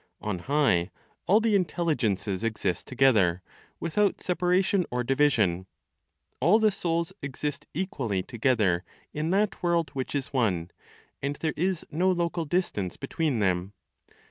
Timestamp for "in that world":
9.13-9.91